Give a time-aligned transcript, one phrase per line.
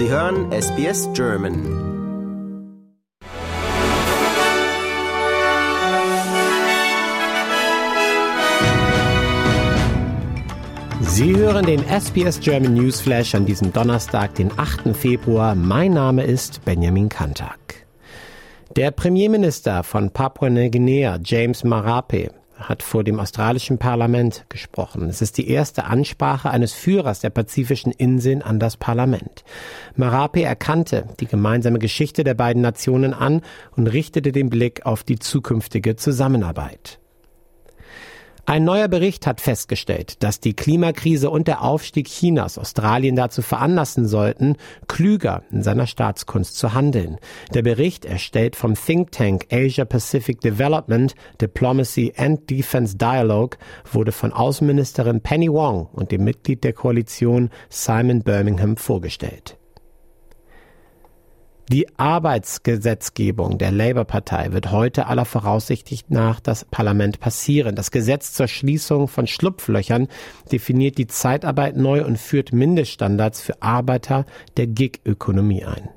[0.00, 1.54] Sie hören SBS German.
[11.02, 14.96] Sie hören den SBS German Newsflash an diesem Donnerstag, den 8.
[14.96, 15.54] Februar.
[15.54, 17.84] Mein Name ist Benjamin Kantak.
[18.76, 22.30] Der Premierminister von Papua-Neuguinea, James Marape,
[22.60, 25.08] hat vor dem australischen Parlament gesprochen.
[25.08, 29.44] Es ist die erste Ansprache eines Führers der pazifischen Inseln an das Parlament.
[29.96, 33.42] Marape erkannte die gemeinsame Geschichte der beiden Nationen an
[33.76, 37.00] und richtete den Blick auf die zukünftige Zusammenarbeit.
[38.50, 44.08] Ein neuer Bericht hat festgestellt, dass die Klimakrise und der Aufstieg Chinas Australien dazu veranlassen
[44.08, 44.56] sollten,
[44.88, 47.18] klüger in seiner Staatskunst zu handeln.
[47.54, 54.32] Der Bericht, erstellt vom Think Tank Asia Pacific Development, Diplomacy and Defense Dialogue, wurde von
[54.32, 59.59] Außenministerin Penny Wong und dem Mitglied der Koalition Simon Birmingham vorgestellt.
[61.72, 67.76] Die Arbeitsgesetzgebung der Labour-Partei wird heute aller Voraussicht nach das Parlament passieren.
[67.76, 70.08] Das Gesetz zur Schließung von Schlupflöchern
[70.50, 74.26] definiert die Zeitarbeit neu und führt Mindeststandards für Arbeiter
[74.56, 75.90] der Gig-Ökonomie ein.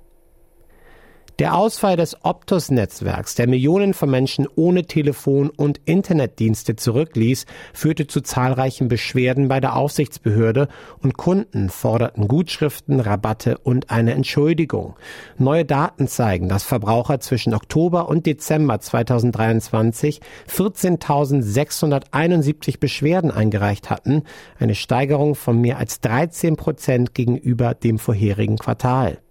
[1.39, 8.21] Der Ausfall des Optus-Netzwerks, der Millionen von Menschen ohne Telefon- und Internetdienste zurückließ, führte zu
[8.21, 10.67] zahlreichen Beschwerden bei der Aufsichtsbehörde
[11.01, 14.93] und Kunden forderten Gutschriften, Rabatte und eine Entschuldigung.
[15.39, 24.21] Neue Daten zeigen, dass Verbraucher zwischen Oktober und Dezember 2023 14.671 Beschwerden eingereicht hatten,
[24.59, 29.22] eine Steigerung von mehr als 13 Prozent gegenüber dem vorherigen Quartal.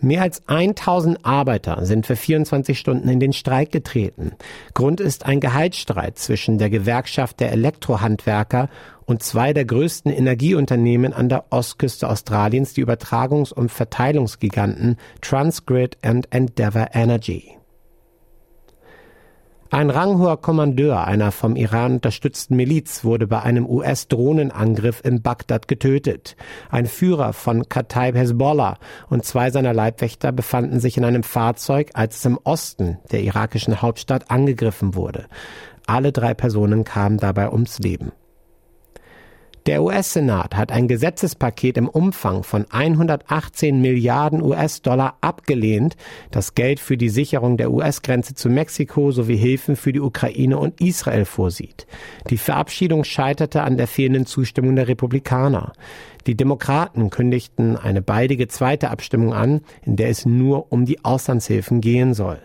[0.00, 4.32] Mehr als 1000 Arbeiter sind für 24 Stunden in den Streik getreten.
[4.72, 8.68] Grund ist ein Gehaltsstreit zwischen der Gewerkschaft der Elektrohandwerker
[9.06, 16.32] und zwei der größten Energieunternehmen an der Ostküste Australiens, die Übertragungs- und Verteilungsgiganten Transgrid und
[16.32, 17.58] Endeavour Energy.
[19.70, 26.36] Ein ranghoher Kommandeur einer vom Iran unterstützten Miliz wurde bei einem US-Drohnenangriff in Bagdad getötet.
[26.70, 28.78] Ein Führer von Kataib Hezbollah
[29.10, 33.82] und zwei seiner Leibwächter befanden sich in einem Fahrzeug, als es im Osten der irakischen
[33.82, 35.26] Hauptstadt angegriffen wurde.
[35.86, 38.12] Alle drei Personen kamen dabei ums Leben.
[39.68, 45.94] Der US-Senat hat ein Gesetzespaket im Umfang von 118 Milliarden US-Dollar abgelehnt,
[46.30, 50.80] das Geld für die Sicherung der US-Grenze zu Mexiko sowie Hilfen für die Ukraine und
[50.80, 51.86] Israel vorsieht.
[52.30, 55.74] Die Verabschiedung scheiterte an der fehlenden Zustimmung der Republikaner.
[56.26, 61.82] Die Demokraten kündigten eine baldige zweite Abstimmung an, in der es nur um die Auslandshilfen
[61.82, 62.40] gehen soll.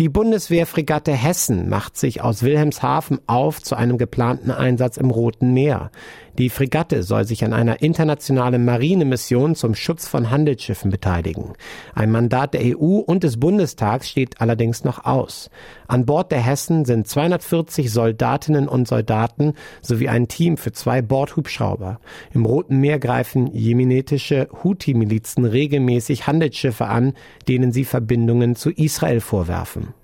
[0.00, 5.92] Die Bundeswehrfregatte Hessen macht sich aus Wilhelmshaven auf zu einem geplanten Einsatz im Roten Meer.
[6.38, 11.52] Die Fregatte soll sich an einer internationalen Marinemission zum Schutz von Handelsschiffen beteiligen.
[11.94, 15.48] Ein Mandat der EU und des Bundestags steht allerdings noch aus.
[15.86, 22.00] An Bord der Hessen sind 240 Soldatinnen und Soldaten sowie ein Team für zwei Bordhubschrauber.
[22.32, 27.12] Im Roten Meer greifen jemenitische Houthi-Milizen regelmäßig Handelsschiffe an,
[27.46, 29.94] denen sie Verbindungen zu Israel vorwerfen.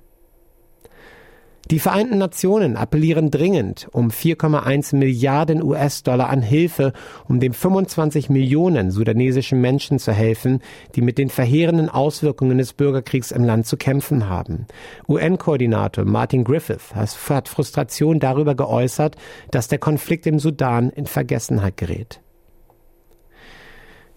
[1.70, 6.92] Die Vereinten Nationen appellieren dringend um 4,1 Milliarden US-Dollar an Hilfe,
[7.28, 10.62] um den 25 Millionen sudanesischen Menschen zu helfen,
[10.96, 14.66] die mit den verheerenden Auswirkungen des Bürgerkriegs im Land zu kämpfen haben.
[15.08, 19.14] UN-Koordinator Martin Griffith hat Frustration darüber geäußert,
[19.52, 22.20] dass der Konflikt im Sudan in Vergessenheit gerät.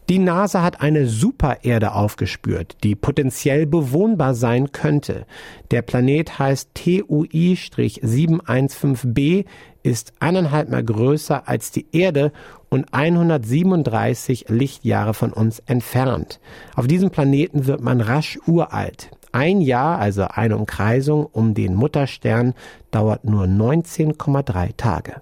[0.10, 5.26] Die NASA hat eine Supererde aufgespürt, die potenziell bewohnbar sein könnte.
[5.72, 9.46] Der Planet heißt TUI-715b,
[9.82, 12.34] ist eineinhalb Mal größer als die Erde
[12.70, 16.42] und 137 Lichtjahre von uns entfernt.
[16.76, 19.10] Auf diesem Planeten wird man rasch uralt.
[19.32, 22.56] Ein Jahr, also eine Umkreisung um den Mutterstern,
[22.92, 25.22] dauert nur 19,3 Tage.